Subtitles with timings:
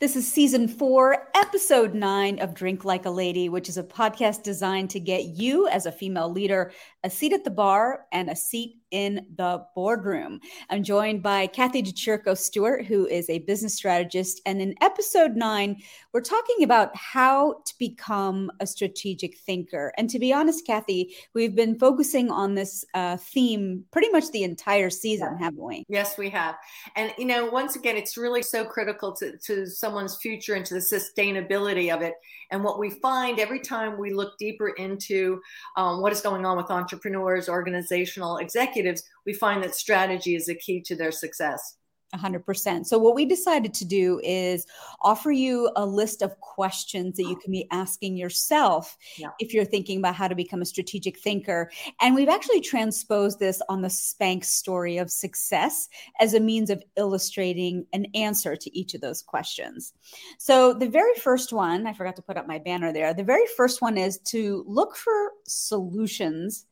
[0.00, 4.44] This is season four, episode nine of Drink Like a Lady, which is a podcast
[4.44, 6.70] designed to get you, as a female leader,
[7.02, 10.40] a seat at the bar and a seat in the boardroom.
[10.70, 14.40] I'm joined by Kathy DeChirico Stewart, who is a business strategist.
[14.46, 15.82] And in episode nine,
[16.12, 19.92] we're talking about how to become a strategic thinker.
[19.98, 24.44] And to be honest, Kathy, we've been focusing on this uh, theme pretty much the
[24.44, 25.44] entire season, yeah.
[25.44, 25.84] haven't we?
[25.88, 26.56] Yes, we have.
[26.96, 30.74] And, you know, once again, it's really so critical to, to someone's future and to
[30.74, 32.14] the sustainability of it.
[32.50, 35.40] And what we find every time we look deeper into
[35.76, 38.77] um, what is going on with entrepreneurs, organizational executives,
[39.26, 41.78] we find that strategy is a key to their success.
[42.14, 42.86] 100%.
[42.86, 44.66] So, what we decided to do is
[45.02, 49.28] offer you a list of questions that you can be asking yourself yeah.
[49.38, 51.70] if you're thinking about how to become a strategic thinker.
[52.00, 55.88] And we've actually transposed this on the Spanx story of success
[56.18, 59.92] as a means of illustrating an answer to each of those questions.
[60.38, 63.12] So, the very first one, I forgot to put up my banner there.
[63.12, 66.64] The very first one is to look for solutions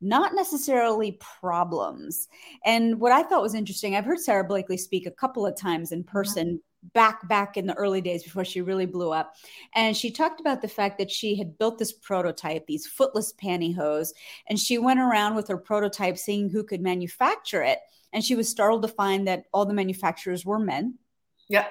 [0.00, 2.28] not necessarily problems.
[2.64, 5.92] And what I thought was interesting, I've heard Sara Blakely speak a couple of times
[5.92, 6.46] in person.
[6.46, 6.56] Mm-hmm
[6.94, 9.34] back back in the early days before she really blew up
[9.74, 14.12] and she talked about the fact that she had built this prototype these footless pantyhose
[14.48, 17.80] and she went around with her prototype seeing who could manufacture it
[18.14, 20.94] and she was startled to find that all the manufacturers were men
[21.48, 21.68] yeah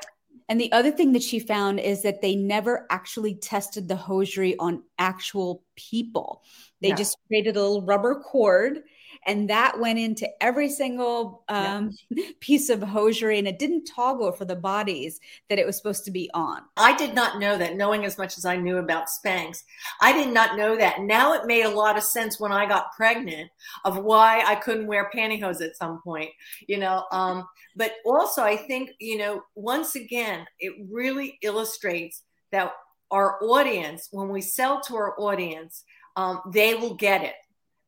[0.50, 4.58] and the other thing that she found is that they never actually tested the hosiery
[4.58, 6.44] on actual people.
[6.82, 6.96] They yeah.
[6.96, 8.80] just created a little rubber cord
[9.26, 12.32] and that went into every single um, yeah.
[12.40, 16.12] piece of hosiery and it didn't toggle for the bodies that it was supposed to
[16.12, 16.62] be on.
[16.78, 19.64] I did not know that knowing as much as i knew about spanx.
[20.02, 21.02] I did not know that.
[21.02, 23.50] Now it made a lot of sense when i got pregnant
[23.86, 26.30] of why i couldn't wear pantyhose at some point
[26.68, 32.72] you know um, but also i think you know once again it really illustrates that
[33.12, 35.84] our audience when we sell to our audience
[36.16, 37.36] um, they will get it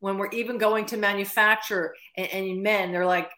[0.02, 3.30] when we're even going to manufacture and, and men, they're like,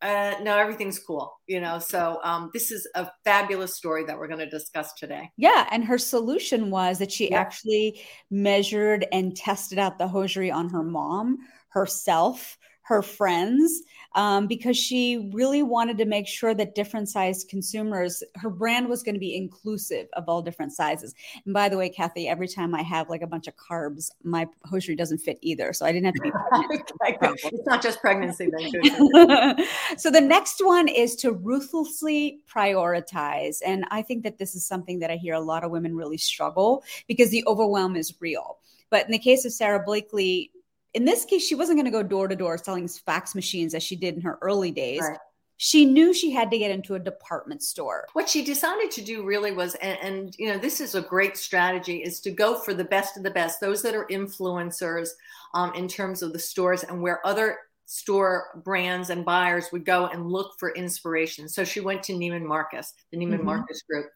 [0.00, 1.78] uh, no, everything's cool, you know.
[1.78, 5.30] So um, this is a fabulous story that we're going to discuss today.
[5.36, 7.38] Yeah, and her solution was that she yeah.
[7.38, 8.00] actually
[8.30, 11.38] measured and tested out the hosiery on her mom,
[11.68, 12.58] herself,
[12.92, 13.82] her friends,
[14.14, 19.02] um, because she really wanted to make sure that different sized consumers, her brand was
[19.02, 21.14] going to be inclusive of all different sizes.
[21.46, 24.46] And by the way, Kathy, every time I have like a bunch of carbs, my
[24.66, 25.72] hosiery doesn't fit either.
[25.72, 26.30] So I didn't have to be
[27.00, 27.40] pregnant.
[27.44, 28.50] it's not just pregnancy
[29.96, 33.60] so the next one is to ruthlessly prioritize.
[33.64, 36.18] And I think that this is something that I hear a lot of women really
[36.18, 38.58] struggle because the overwhelm is real.
[38.90, 40.50] But in the case of Sara Blakely,
[40.94, 43.82] in this case, she wasn't going to go door to door selling fax machines as
[43.82, 45.00] she did in her early days.
[45.00, 45.18] Right.
[45.56, 48.08] She knew she had to get into a department store.
[48.14, 51.36] What she decided to do really was, and, and you know, this is a great
[51.36, 55.10] strategy, is to go for the best of the best, those that are influencers
[55.54, 60.06] um, in terms of the stores and where other store brands and buyers would go
[60.06, 61.48] and look for inspiration.
[61.48, 63.44] So she went to Neiman Marcus, the Neiman mm-hmm.
[63.44, 64.06] Marcus group.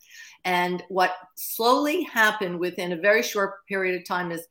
[0.45, 4.47] And what slowly happened within a very short period of time is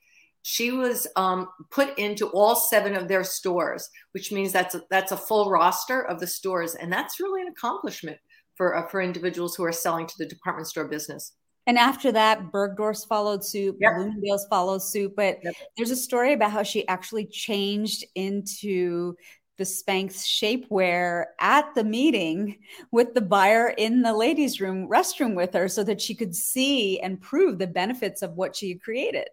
[0.48, 5.12] she was um, put into all seven of their stores, which means that's a, that's
[5.12, 8.20] a full roster of the stores, and that's really an accomplishment
[8.54, 11.32] for uh, for individuals who are selling to the department store business.
[11.66, 13.96] And after that, Bergdorf's followed suit, yep.
[13.96, 15.16] Bloomingdale's followed suit.
[15.16, 15.56] But yep.
[15.78, 19.16] there's a story about how she actually changed into
[19.58, 22.60] the Spanx shapewear at the meeting
[22.92, 27.00] with the buyer in the ladies' room restroom with her so that she could see
[27.00, 29.28] and prove the benefits of what she had created.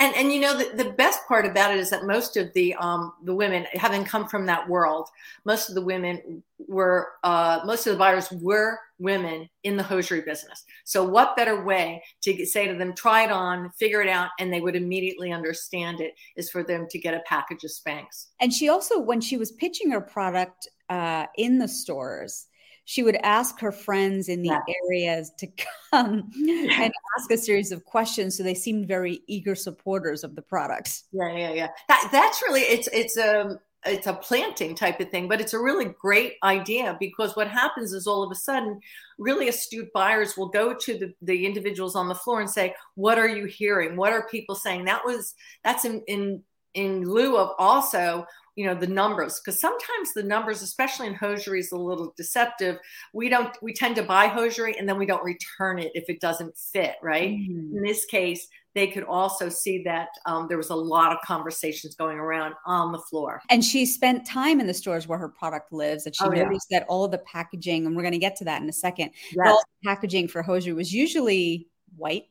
[0.00, 2.74] And and you know the, the best part about it is that most of the
[2.74, 5.08] um the women having come from that world,
[5.44, 10.20] most of the women were uh most of the buyers were women in the hosiery
[10.20, 10.64] business.
[10.84, 14.52] So what better way to say to them, try it on, figure it out, and
[14.52, 18.26] they would immediately understand it is for them to get a package of Spanx.
[18.40, 22.47] And she also, when she was pitching her product uh, in the stores,
[22.88, 24.60] she would ask her friends in the yeah.
[24.86, 25.46] areas to
[25.90, 30.40] come and ask a series of questions so they seemed very eager supporters of the
[30.40, 31.04] products.
[31.12, 31.68] Yeah yeah yeah.
[31.88, 35.52] That, that's really it's it's a um, it's a planting type of thing but it's
[35.52, 38.80] a really great idea because what happens is all of a sudden
[39.18, 43.18] really astute buyers will go to the, the individuals on the floor and say what
[43.18, 43.96] are you hearing?
[43.96, 44.86] What are people saying?
[44.86, 46.42] That was that's in in
[46.72, 48.24] in lieu of also
[48.58, 52.76] you know the numbers because sometimes the numbers especially in hosiery is a little deceptive
[53.14, 56.20] we don't we tend to buy hosiery and then we don't return it if it
[56.20, 57.76] doesn't fit right mm.
[57.76, 61.96] in this case they could also see that um, there was a lot of conversations
[61.96, 63.42] going around on the floor.
[63.50, 66.68] And she spent time in the stores where her product lives, and she oh, noticed
[66.70, 66.80] yeah.
[66.80, 69.10] that all the packaging, and we're going to get to that in a second.
[69.34, 69.48] Yes.
[69.48, 71.66] All the packaging for hosiery was usually
[71.96, 72.26] white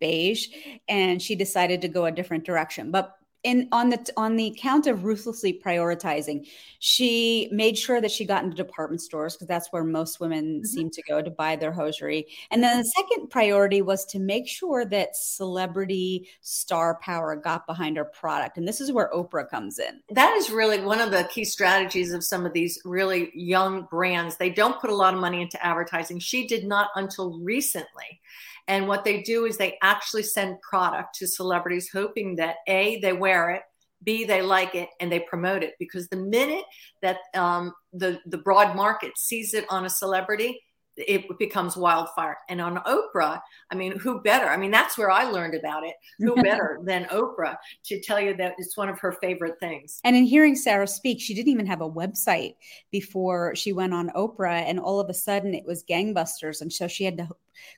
[0.00, 0.48] beige
[0.88, 4.86] and she decided to go a different direction but in on the on the count
[4.86, 6.44] of ruthlessly prioritizing
[6.80, 10.64] she made sure that she got into department stores because that's where most women mm-hmm.
[10.64, 12.26] seem to go to buy their hosiery.
[12.50, 17.96] And then the second priority was to make sure that celebrity star power got behind
[17.96, 18.58] her product.
[18.58, 20.00] And this is where oprah comes in.
[20.10, 24.36] That is really one of the key strategies of some of these really young brands.
[24.36, 26.20] They don't put a lot of money into advertising.
[26.20, 28.20] She did not until recently
[28.68, 33.14] and what they do is they actually send product to celebrities, hoping that A, they
[33.14, 33.62] wear it,
[34.04, 35.74] B, they like it, and they promote it.
[35.78, 36.64] Because the minute
[37.02, 40.60] that um, the, the broad market sees it on a celebrity,
[40.96, 42.36] it becomes wildfire.
[42.48, 44.46] And on Oprah, I mean, who better?
[44.46, 45.94] I mean, that's where I learned about it.
[46.18, 50.00] Who better than Oprah to tell you that it's one of her favorite things?
[50.04, 52.56] And in hearing Sara speak, she didn't even have a website
[52.90, 54.62] before she went on Oprah.
[54.66, 56.60] And all of a sudden it was gangbusters.
[56.60, 57.28] And so she had to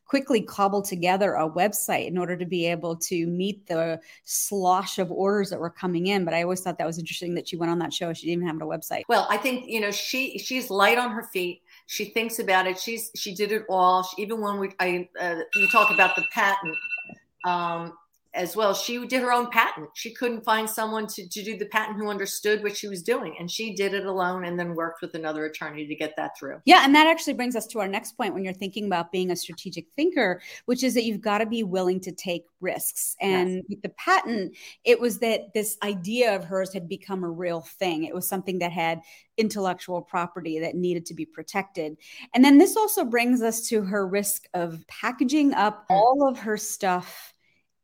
[0.05, 5.11] quickly cobble together a website in order to be able to meet the slosh of
[5.11, 6.25] orders that were coming in.
[6.25, 8.13] But I always thought that was interesting that she went on that show.
[8.13, 9.03] She didn't even have a website.
[9.09, 12.79] Well, I think, you know, she she's light on her feet she thinks about it.
[12.79, 14.05] She's she did it all.
[14.05, 16.77] She, even when we I uh, you talk about the patent,
[17.45, 17.95] um,
[18.33, 18.75] as well.
[18.75, 19.89] She did her own patent.
[19.95, 23.35] She couldn't find someone to, to do the patent who understood what she was doing.
[23.41, 26.61] And she did it alone and then worked with another attorney to get that through.
[26.65, 26.85] Yeah.
[26.85, 29.37] And that actually brings us to our next point when you're thinking about being a
[29.37, 33.17] strategic thinker, which is that you've got to be willing to take risks.
[33.21, 33.65] And yes.
[33.69, 38.05] with the patent, it was that this idea of hers had become a real thing.
[38.05, 39.01] It was something that had
[39.39, 41.97] intellectual property that needed to be protected.
[42.35, 45.97] And then this also brings us to her risk of packaging up mm.
[45.97, 47.35] all of her stuff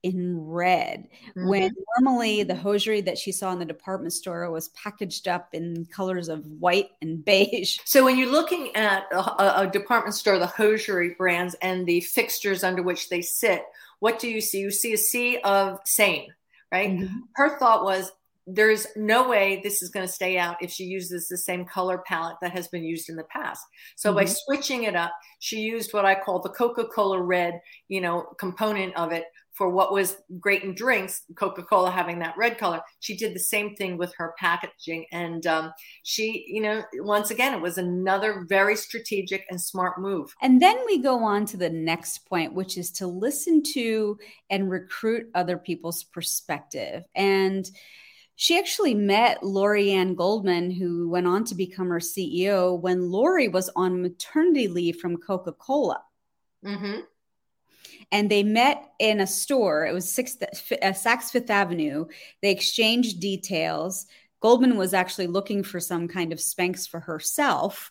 [0.06, 1.48] in red mm-hmm.
[1.48, 5.84] when normally the hosiery that she saw in the department store was packaged up in
[5.86, 7.78] colors of white and beige.
[7.96, 12.62] So when you're looking at a, a department store, the hosiery brands and the fixtures
[12.62, 13.64] under which they sit,
[14.00, 14.60] what do you see?
[14.60, 16.30] You see a sea of same,
[16.70, 16.90] right?
[16.90, 17.20] Mm-hmm.
[17.34, 18.12] Her thought was
[18.46, 21.98] there's no way this is going to stay out if she uses the same color
[22.06, 23.66] palette that has been used in the past.
[23.96, 24.18] So mm-hmm.
[24.18, 28.94] by switching it up, she used what I call the Coca-Cola red, you know, component
[28.94, 29.24] of it
[29.56, 32.82] for what was great in drinks, Coca Cola having that red color.
[33.00, 35.06] She did the same thing with her packaging.
[35.12, 35.72] And um,
[36.02, 40.34] she, you know, once again, it was another very strategic and smart move.
[40.42, 44.18] And then we go on to the next point, which is to listen to
[44.50, 47.04] and recruit other people's perspective.
[47.14, 47.68] And
[48.34, 53.48] she actually met Laurie Ann Goldman, who went on to become her CEO when Laurie
[53.48, 56.02] was on maternity leave from Coca Cola.
[56.62, 57.00] Mm-hmm
[58.12, 59.86] and they met in a store.
[59.86, 62.06] It was Sixth, uh, Saks Fifth Avenue.
[62.42, 64.06] They exchanged details.
[64.40, 67.90] Goldman was actually looking for some kind of Spanx for herself.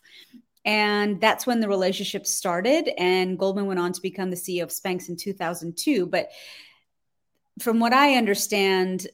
[0.64, 2.90] And that's when the relationship started.
[2.98, 6.06] And Goldman went on to become the CEO of Spanx in 2002.
[6.06, 6.30] But
[7.60, 9.06] from what I understand,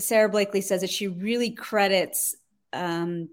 [0.00, 2.34] Sara Blakely says that she really credits
[2.72, 3.28] um,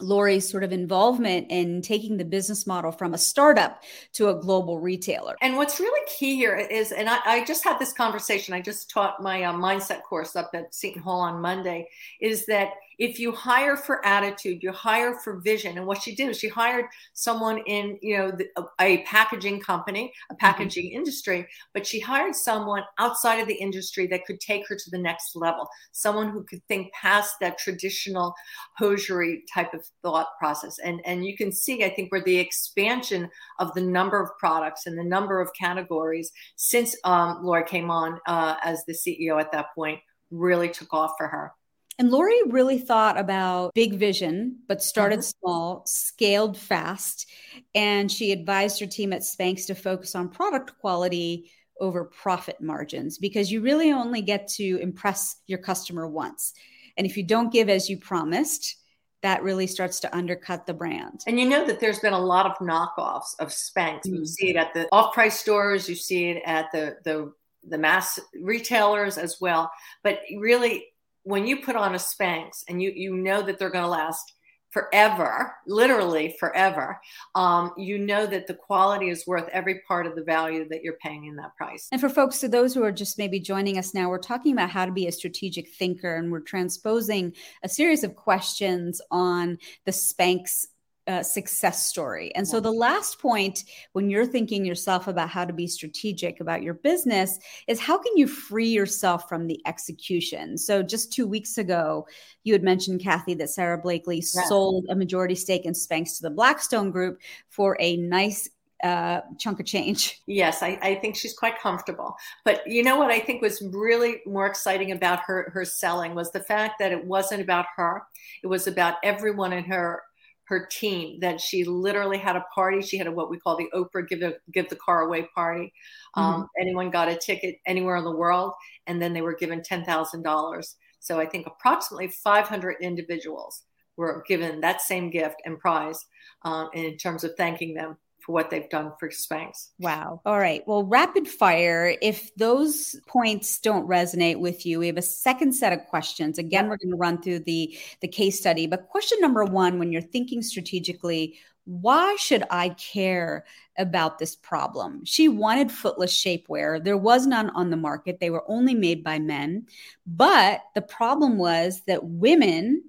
[0.00, 3.82] Laurie's sort of involvement in taking the business model from a startup
[4.14, 5.36] to a global retailer.
[5.40, 8.90] And what's really key here is, and I, I just had this conversation, I just
[8.90, 11.88] taught my uh, mindset course up at Seton Hall on Monday,
[12.20, 12.70] is that
[13.00, 15.78] if you hire for attitude, you hire for vision.
[15.78, 18.46] And what she did was she hired someone in, you know, the,
[18.78, 20.38] a, packaging company, a mm-hmm.
[20.38, 20.98] packaging mm-hmm.
[20.98, 24.98] industry, but she hired someone outside of the industry that could take her to the
[24.98, 28.34] next level, someone who could think past that traditional
[28.76, 30.76] hosiery type of thought process.
[30.84, 34.84] And and you can see, I think, where the expansion of the number of products
[34.84, 39.52] and the number of categories since um, Laura came on uh, as the CEO at
[39.52, 41.52] that point really took off for her.
[42.00, 45.38] And Laurie really thought about big vision, but started mm-hmm.
[45.38, 47.28] small, scaled fast.
[47.74, 53.18] And she advised her team at Spanx to focus on product quality over profit margins
[53.18, 56.54] because you really only get to impress your customer once.
[56.96, 58.76] And if you don't give as you promised,
[59.20, 61.20] that really starts to undercut the brand.
[61.26, 64.06] And you know that there's been a lot of knockoffs of Spanx.
[64.06, 64.14] Mm-hmm.
[64.14, 68.18] You see it at the off-price stores, you see it at the the the mass
[68.40, 69.70] retailers as well.
[70.02, 70.86] But really
[71.22, 74.34] when you put on a Spanx and you you know that they're going to last
[74.70, 77.00] forever, literally forever,
[77.34, 80.96] um, you know that the quality is worth every part of the value that you're
[81.02, 81.88] paying in that price.
[81.90, 84.70] And for folks, to those who are just maybe joining us now, we're talking about
[84.70, 89.92] how to be a strategic thinker, and we're transposing a series of questions on the
[89.92, 90.66] Spanx
[91.10, 92.32] uh, success story.
[92.36, 93.64] And so the last point
[93.94, 98.16] when you're thinking yourself about how to be strategic about your business is how can
[98.16, 100.56] you free yourself from the execution?
[100.56, 102.06] So just 2 weeks ago,
[102.44, 106.30] you had mentioned Kathy that Sara Blakely sold a majority stake in Spanx to the
[106.30, 108.48] Blackstone group for a nice
[108.84, 110.20] uh, chunk of change.
[110.26, 112.14] Yes, I, I, think she's quite comfortable.
[112.44, 116.30] But you know what I think was really more exciting about her her selling was
[116.30, 118.04] the fact that it wasn't about her.
[118.44, 120.02] It was about everyone in her
[120.50, 121.18] her team.
[121.20, 122.82] That she literally had a party.
[122.82, 125.72] She had a what we call the Oprah give a, give the car away party.
[126.14, 126.44] Um, mm-hmm.
[126.60, 128.52] anyone got a ticket anywhere in the world,
[128.86, 130.76] and then they were given ten thousand dollars.
[130.98, 133.62] So I think approximately 500 individuals
[133.96, 136.04] were given that same gift and prize
[136.42, 137.96] um, in terms of thanking them
[138.30, 139.68] what they've done for Spanx.
[139.78, 140.20] Wow.
[140.24, 140.62] All right.
[140.66, 141.94] Well, rapid fire.
[142.00, 146.38] If those points don't resonate with you, we have a second set of questions.
[146.38, 148.66] Again, we're going to run through the the case study.
[148.66, 153.44] But question number one, when you're thinking strategically, why should I care
[153.78, 155.04] about this problem?
[155.04, 156.82] She wanted footless shapewear.
[156.82, 158.18] There was none on the market.
[158.18, 159.66] They were only made by men.
[160.06, 162.82] But the problem was that women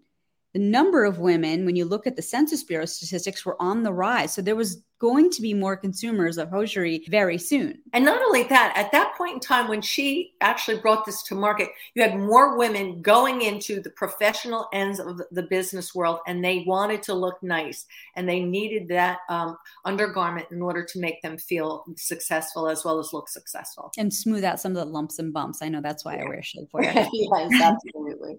[0.54, 3.94] the number of women, when you look at the Census Bureau statistics, were on the
[3.94, 4.34] rise.
[4.34, 7.80] So there was going to be more consumers of hosiery very soon.
[7.92, 11.36] And not only that, at that point in time when she actually brought this to
[11.36, 16.46] market, you had more women going into the professional ends of the business world and
[16.46, 21.20] they wanted to look nice and they needed that um, undergarment in order to make
[21.24, 23.92] them feel successful as well as look successful.
[23.98, 25.64] And smooth out some of the lumps and bumps.
[25.64, 26.18] I know that's why.
[26.18, 27.10] I wear shapewear.
[27.14, 28.38] yes, absolutely.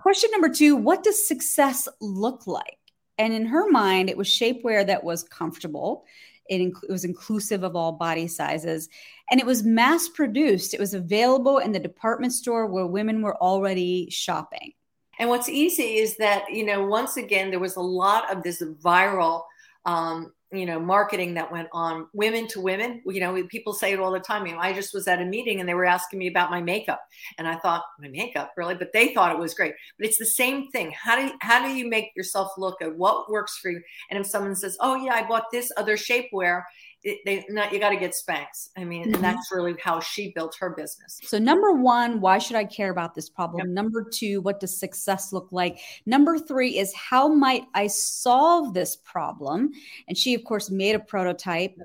[0.00, 2.78] Question number two What does success look like?
[3.18, 6.04] And in her mind, it was shapewear that was comfortable.
[6.48, 8.88] It, inc- it, was inclusive of all body sizes
[9.30, 10.74] and it was mass produced.
[10.74, 14.72] It was available in the department store where women were already shopping.
[15.20, 18.62] And what's easy is that, you know, once again, there was a lot of this
[18.62, 19.42] viral
[19.84, 23.02] um, you know marketing that went on women to women.
[23.06, 25.24] You know people say it all the time you know i just was at a
[25.24, 27.00] meeting and they were asking me about my makeup.
[27.38, 28.74] And i thought my makeup really?
[28.74, 29.74] But they thought it was great.
[29.98, 30.92] But it's the same thing.
[30.92, 33.80] How do you, how do you make yourself look at what works for you?
[34.10, 36.62] And if someone says oh yeah i bought this other shapewear
[37.02, 38.68] it, they not you got to get Spanx.
[38.76, 39.14] I mean, mm-hmm.
[39.14, 41.18] and that's really how she built her business.
[41.24, 43.68] So number one, why should I care about this problem?
[43.68, 43.74] Yep.
[43.74, 45.80] Number two, what does success look like?
[46.06, 49.70] Number three is how might I solve this problem?
[50.08, 51.76] And she, of course, made a prototype.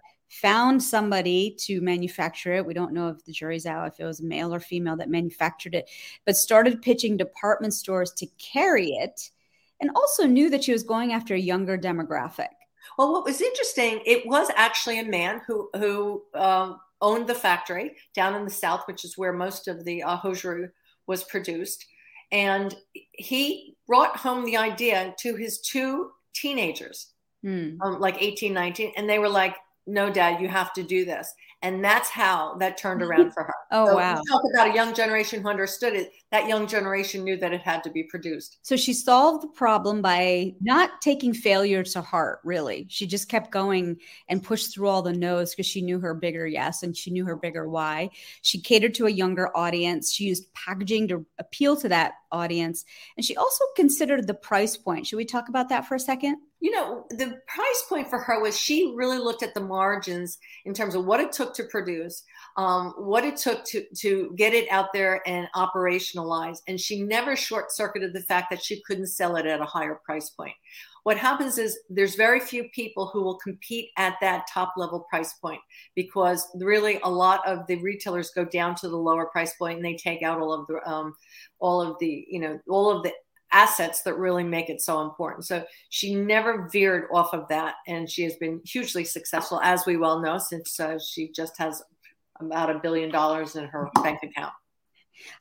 [0.42, 2.66] Found somebody to manufacture it.
[2.66, 5.76] We don't know if the jury's out if it was male or female that manufactured
[5.76, 5.90] it,
[6.26, 9.32] but started pitching department stores to carry it
[9.80, 12.50] and also knew that she was going after a younger demographic.
[12.98, 17.96] Well, what was interesting, it was actually a man who who um, owned the factory
[18.14, 20.70] down in the south, which is where most of the uh, hosiery
[21.08, 21.86] was produced,
[22.32, 22.76] and
[23.14, 27.08] he brought home the idea to his two teenagers,
[27.44, 27.78] hmm.
[27.82, 31.34] um, like 18, 19, and they were like, "No, Dad, you have to do this."
[31.62, 33.10] And that's how that turned mm-hmm.
[33.10, 33.54] around for her.
[33.72, 34.22] oh, so wow.
[34.30, 36.12] Talk about a young generation who understood it.
[36.32, 38.58] That young generation knew that it had to be produced.
[38.62, 42.86] So she solved the problem by not taking failure to heart, really.
[42.90, 43.98] She just kept going
[44.28, 47.26] and pushed through all the no's because she knew her bigger yes and she knew
[47.26, 48.10] her bigger why.
[48.42, 50.12] She catered to a younger audience.
[50.14, 52.86] She used packaging to appeal to that audience.
[53.18, 55.08] And she also considered the price point.
[55.08, 56.38] Should we talk about that for a second?
[56.66, 60.74] you know, the price point for her was she really looked at the margins in
[60.74, 62.24] terms of what it took to produce,
[62.58, 67.36] um, what it took to to get it out there and operationalize, and she never
[67.36, 70.54] short circuited the fact that she couldn't sell it at a higher price point.
[71.06, 75.34] What happens is there's very few people who will compete at that top level price
[75.34, 75.62] point
[75.94, 79.86] because really a lot of the retailers go down to the lower price point and
[79.86, 81.14] they take out all of the um,
[81.60, 83.14] all of the you know all of the
[83.56, 85.46] assets that really make it so important.
[85.46, 89.96] So she never veered off of that, and she has been hugely successful, as we
[89.96, 91.82] well know, since uh, she just has
[92.40, 94.52] about a billion dollars in her bank account.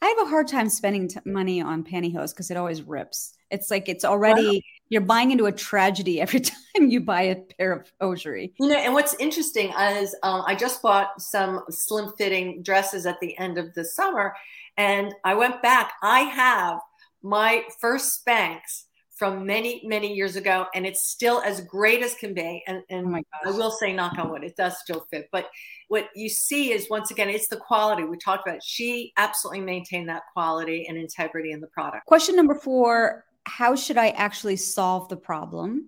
[0.00, 3.34] I have a hard time spending t- money on pantyhose because it always rips.
[3.50, 7.72] It's like it's already you're buying into a tragedy every time you buy a pair
[7.72, 8.54] of hosiery.
[8.60, 13.18] You know, and what's interesting is um, I just bought some slim fitting dresses at
[13.18, 14.36] the end of the summer,
[14.76, 15.94] and I went back.
[16.00, 16.78] I have
[17.24, 18.84] my first Spanx
[19.16, 22.62] from many, many years ago, and it's still as great as can be.
[22.66, 25.28] And, and oh I will say, knock on wood, it does still fit.
[25.32, 25.48] But
[25.88, 28.04] what you see is once again, it's the quality.
[28.04, 28.62] We talked about.
[28.62, 32.06] She absolutely maintained that quality and integrity in the product.
[32.06, 35.86] Question number four How should I actually solve the problem?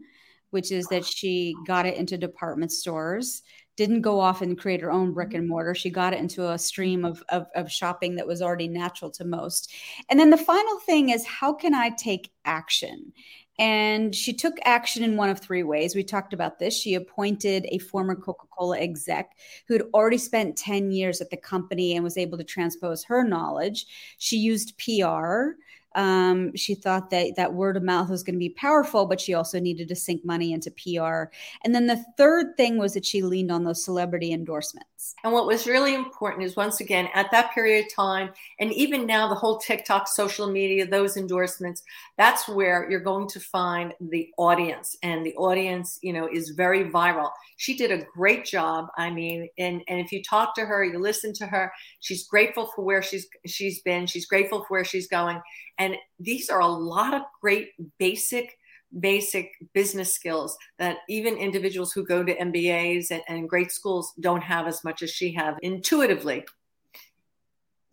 [0.51, 3.43] Which is that she got it into department stores
[3.77, 5.39] didn't go off and create her own brick mm-hmm.
[5.39, 5.75] and mortar.
[5.75, 9.25] She got it into a stream of, of, of, shopping that was already natural to
[9.25, 9.73] most.
[10.09, 13.13] And then the final thing is how can I take action?
[13.59, 15.95] And she took action in one of three ways.
[15.95, 16.79] We talked about this.
[16.79, 19.33] She appointed a former Coca Cola exec
[19.67, 23.25] who had already spent 10 years at the company and was able to transpose her
[23.25, 23.87] knowledge.
[24.19, 25.57] She used PR
[25.97, 29.33] um, she thought that that word of mouth was going to be powerful, but she
[29.33, 31.33] also needed to sink money into PR.
[31.65, 35.15] And then the third thing was that she leaned on those celebrity endorsements.
[35.25, 39.07] And what was really important is once again, at that period of time, and even
[39.07, 41.83] now, the whole TikTok, social media, those endorsements,
[42.19, 44.97] that's where you're going to find the audience.
[45.03, 47.31] And the audience, you know, is very viral.
[47.57, 48.89] She did a great job.
[48.99, 52.71] I mean, and, and if you talk to her, you listen to her, she's grateful
[52.75, 55.41] for where she's she's been, she's grateful for where she's going.
[55.79, 55.86] And
[56.19, 58.59] these are a lot of great basic
[59.01, 64.43] basic business skills that even individuals who go to MBAs and, and great schools don't
[64.43, 66.45] have as much as she have intuitively.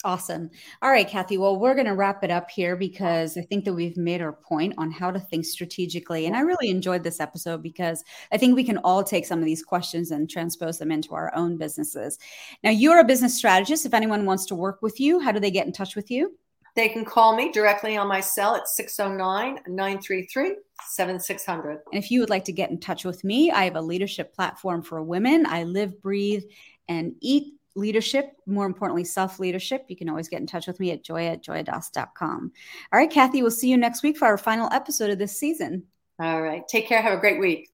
[0.06, 0.50] Awesome.
[0.82, 1.38] All right, Kathy.
[1.38, 4.34] Well, we're going to wrap it up here because I think that we've made our
[4.34, 6.26] point on how to think strategically.
[6.26, 9.46] And I really enjoyed this episode because I think we can all take some of
[9.46, 12.20] these questions and transpose them into our own businesses.
[12.66, 13.86] Now, you're a business strategist.
[13.86, 16.38] If anyone wants to work with you, how do they get in touch with you?
[16.76, 20.56] They can call me directly on my cell at 609 933
[20.90, 21.72] 7600.
[21.92, 24.34] And if you would like to get in touch with me, I have a leadership
[24.34, 25.46] platform for women.
[25.46, 26.44] I live, breathe,
[26.88, 29.86] and eat leadership, more importantly, self leadership.
[29.88, 32.52] You can always get in touch with me at joy at joyadas.com.
[32.92, 35.84] All right, Kathy, we'll see you next week for our final episode of this season.
[36.20, 36.68] All right.
[36.68, 37.02] Take care.
[37.02, 37.70] Have a great week.